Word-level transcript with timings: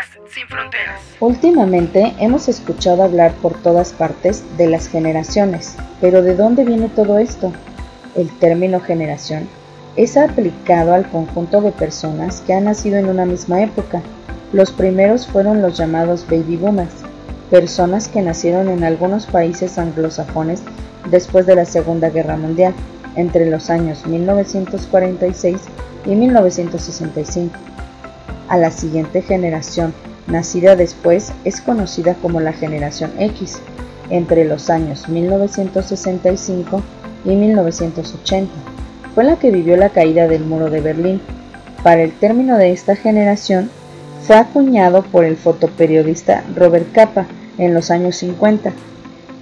podcast 0.00 0.34
sin 0.34 0.46
fronteras. 0.46 1.00
Últimamente 1.20 2.14
hemos 2.18 2.48
escuchado 2.48 3.02
hablar 3.02 3.32
por 3.34 3.54
todas 3.60 3.92
partes 3.92 4.44
de 4.56 4.68
las 4.68 4.88
generaciones, 4.88 5.76
pero 6.00 6.22
¿de 6.22 6.34
dónde 6.34 6.64
viene 6.64 6.88
todo 6.88 7.18
esto? 7.18 7.52
El 8.16 8.30
término 8.38 8.80
generación 8.80 9.48
es 9.96 10.16
aplicado 10.16 10.94
al 10.94 11.08
conjunto 11.08 11.60
de 11.60 11.72
personas 11.72 12.40
que 12.42 12.54
han 12.54 12.64
nacido 12.64 12.98
en 12.98 13.08
una 13.08 13.26
misma 13.26 13.62
época. 13.62 14.02
Los 14.52 14.72
primeros 14.72 15.26
fueron 15.26 15.62
los 15.62 15.76
llamados 15.76 16.26
baby 16.28 16.56
boomers, 16.56 16.94
personas 17.50 18.08
que 18.08 18.22
nacieron 18.22 18.68
en 18.68 18.84
algunos 18.84 19.26
países 19.26 19.78
anglosajones 19.78 20.62
después 21.10 21.46
de 21.46 21.56
la 21.56 21.64
Segunda 21.64 22.10
Guerra 22.10 22.36
Mundial, 22.36 22.74
entre 23.16 23.50
los 23.50 23.70
años 23.70 24.06
1946 24.06 25.56
y 26.06 26.14
1965. 26.14 27.58
A 28.50 28.56
la 28.56 28.72
siguiente 28.72 29.22
generación, 29.22 29.94
nacida 30.26 30.74
después, 30.74 31.32
es 31.44 31.60
conocida 31.60 32.14
como 32.14 32.40
la 32.40 32.52
generación 32.52 33.12
X, 33.16 33.60
entre 34.10 34.44
los 34.44 34.70
años 34.70 35.08
1965 35.08 36.82
y 37.24 37.36
1980. 37.36 38.50
Fue 39.14 39.22
la 39.22 39.36
que 39.36 39.52
vivió 39.52 39.76
la 39.76 39.90
caída 39.90 40.26
del 40.26 40.44
muro 40.44 40.68
de 40.68 40.80
Berlín. 40.80 41.20
Para 41.84 42.02
el 42.02 42.10
término 42.10 42.56
de 42.56 42.72
esta 42.72 42.96
generación, 42.96 43.70
fue 44.26 44.34
acuñado 44.34 45.02
por 45.04 45.24
el 45.24 45.36
fotoperiodista 45.36 46.42
Robert 46.56 46.90
Capa 46.90 47.26
en 47.56 47.72
los 47.72 47.92
años 47.92 48.16
50, 48.16 48.72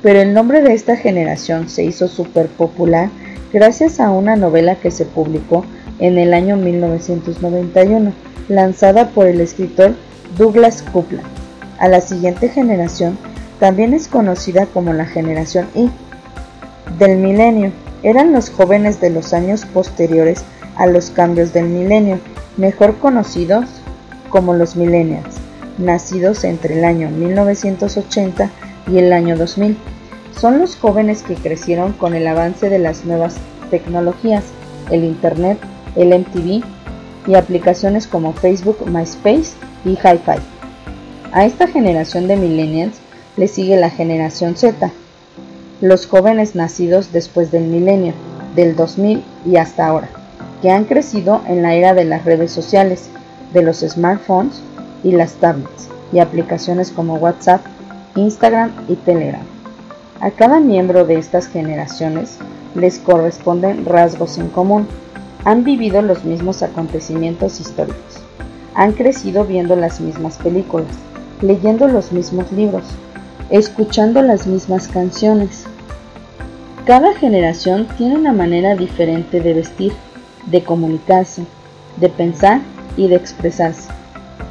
pero 0.03 0.21
el 0.21 0.35
nombre 0.35 0.61
de 0.61 0.75
esta 0.75 0.97
generación 0.97 1.71
se 1.71 1.83
hizo 1.83 2.09
súper 2.09 2.49
popular 2.49 3.09
gracias 3.55 4.01
a 4.01 4.11
una 4.11 4.37
novela 4.37 4.75
que 4.75 4.91
se 4.91 5.07
publicó 5.07 5.65
en 5.99 6.19
el 6.19 6.35
año 6.35 6.57
1991, 6.57 8.13
lanzada 8.49 9.09
por 9.11 9.27
el 9.27 9.41
escritor 9.41 9.95
Douglas 10.37 10.83
Coupland. 10.93 11.27
A 11.79 11.89
la 11.89 12.01
siguiente 12.01 12.49
generación 12.49 13.19
también 13.61 13.95
es 13.95 14.09
conocida 14.09 14.67
como 14.67 14.93
la 14.93 15.07
generación 15.07 15.69
Y. 15.75 15.91
Del 16.99 17.19
milenio, 17.19 17.73
eran 18.03 18.33
los 18.33 18.51
jóvenes 18.51 19.01
de 19.01 19.11
los 19.11 19.33
años 19.33 19.65
posteriores 19.67 20.45
a 20.77 20.87
los 20.87 21.11
cambios 21.11 21.53
del 21.53 21.67
milenio, 21.67 22.21
mejor 22.57 22.97
conocidos 22.99 23.67
como 24.29 24.55
los 24.55 24.77
millennials, 24.77 25.37
nacidos 25.79 26.45
entre 26.45 26.79
el 26.79 26.85
año 26.85 27.11
1980 27.11 28.51
y 28.87 28.99
el 28.99 29.13
año 29.13 29.37
2000. 29.37 29.77
Son 30.39 30.59
los 30.61 30.77
jóvenes 30.77 31.23
que 31.23 31.35
crecieron 31.35 31.93
con 31.93 32.15
el 32.15 32.27
avance 32.27 32.69
de 32.69 32.79
las 32.79 33.05
nuevas 33.05 33.37
tecnologías, 33.71 34.45
el 34.91 35.05
Internet, 35.05 35.59
el 35.97 36.19
MTV 36.19 36.65
y 37.27 37.35
aplicaciones 37.35 38.07
como 38.07 38.33
Facebook, 38.33 38.87
MySpace 38.87 39.53
y 39.85 39.91
HiFi. 39.91 40.41
A 41.33 41.45
esta 41.45 41.67
generación 41.67 42.27
de 42.27 42.37
millennials 42.37 42.97
le 43.37 43.49
sigue 43.49 43.77
la 43.77 43.91
generación 43.91 44.57
Z, 44.57 44.91
los 45.81 46.07
jóvenes 46.07 46.55
nacidos 46.55 47.13
después 47.13 47.51
del 47.51 47.65
milenio, 47.65 48.15
del 48.57 48.75
2000 48.75 49.23
y 49.47 49.57
hasta 49.57 49.87
ahora, 49.87 50.09
que 50.63 50.71
han 50.71 50.85
crecido 50.85 51.43
en 51.47 51.63
la 51.63 51.75
era 51.75 51.95
de 51.95 52.05
las 52.05 52.25
redes 52.25 52.51
sociales, 52.51 53.11
de 53.53 53.63
los 53.63 53.81
smartphones 53.81 54.61
y 55.05 55.13
las 55.13 55.35
tablets, 55.35 55.89
y 56.13 56.19
aplicaciones 56.19 56.91
como 56.91 57.17
WhatsApp, 57.17 57.61
Instagram 58.17 58.73
y 58.89 58.97
Telegram. 58.97 59.43
A 60.21 60.33
cada 60.33 60.59
miembro 60.59 61.05
de 61.05 61.15
estas 61.15 61.47
generaciones 61.47 62.39
les 62.75 62.99
corresponden 62.99 63.85
rasgos 63.85 64.39
en 64.39 64.49
común. 64.49 64.89
Han 65.45 65.65
vivido 65.65 66.03
los 66.03 66.25
mismos 66.25 66.63
acontecimientos 66.63 67.61
históricos. 67.61 68.23
Han 68.75 68.93
crecido 68.93 69.45
viendo 69.45 69.77
las 69.77 70.01
mismas 70.01 70.37
películas, 70.39 70.89
leyendo 71.41 71.89
los 71.89 72.13
mismos 72.13 72.51
libros, 72.53 72.85
escuchando 73.51 74.23
las 74.23 74.47
mismas 74.47 74.89
canciones. 74.89 75.65
Cada 76.87 77.15
generación 77.15 77.87
tiene 77.97 78.17
una 78.17 78.33
manera 78.33 78.75
diferente 78.75 79.41
de 79.41 79.55
vestir, 79.55 79.93
de 80.47 80.63
comunicarse, 80.63 81.45
de 81.99 82.09
pensar 82.09 82.61
y 82.97 83.09
de 83.09 83.17
expresarse. 83.17 83.89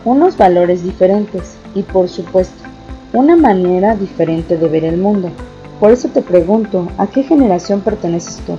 Unos 0.05 0.37
valores 0.37 0.83
diferentes 0.83 1.55
y 1.75 1.83
por 1.83 2.09
supuesto, 2.09 2.63
una 3.13 3.35
manera 3.35 3.95
diferente 3.95 4.57
de 4.57 4.67
ver 4.67 4.85
el 4.85 4.97
mundo. 4.97 5.31
Por 5.79 5.91
eso 5.91 6.09
te 6.09 6.21
pregunto, 6.21 6.87
¿a 6.97 7.07
qué 7.07 7.23
generación 7.23 7.81
perteneces 7.81 8.37
tú? 8.45 8.57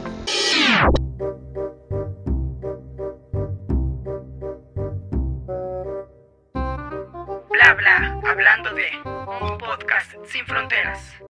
Bla 7.69 7.75
bla, 7.75 8.21
hablando 8.31 8.73
de 8.73 8.89
un 9.05 9.59
podcast 9.59 10.15
sin 10.25 10.47
fronteras. 10.47 11.28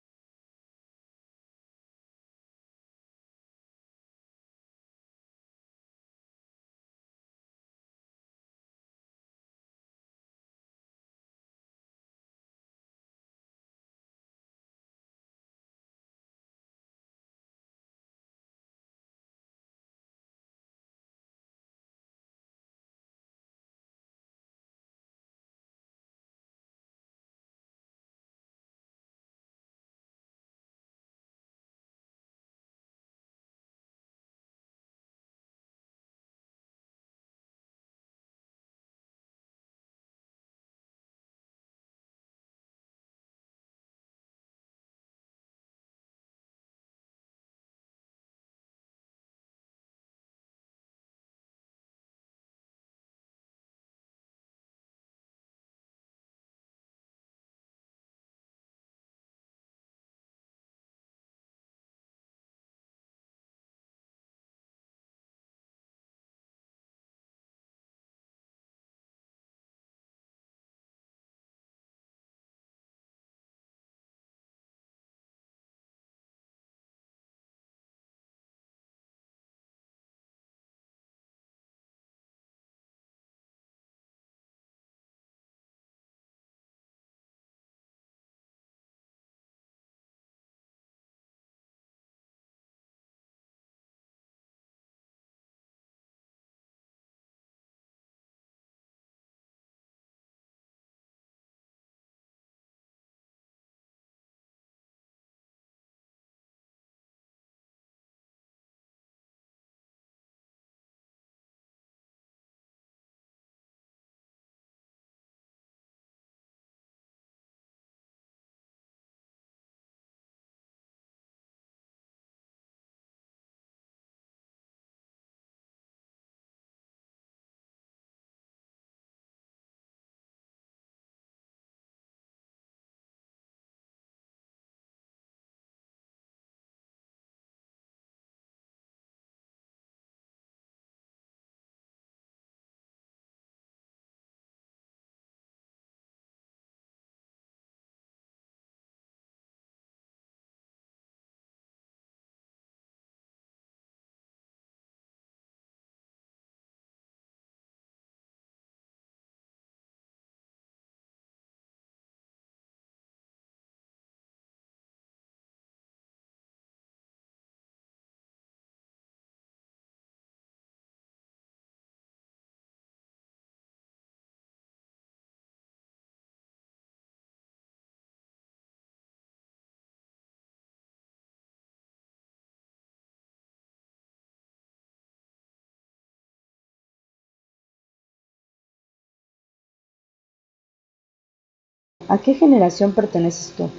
¿A 192.08 192.18
qué 192.18 192.34
generación 192.34 192.92
perteneces 192.92 193.52
tú? 193.56 193.70